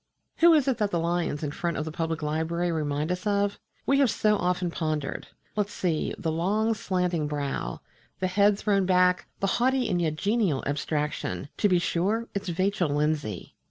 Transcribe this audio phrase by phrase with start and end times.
[0.37, 3.59] Who is it that the lions in front of the Public Library remind us of?
[3.85, 5.27] We have so often pondered.
[5.55, 7.81] Let's see: the long slanting brow,
[8.19, 12.89] the head thrown back, the haughty and yet genial abstraction to be sure, it's Vachel
[12.89, 13.53] Lindsay!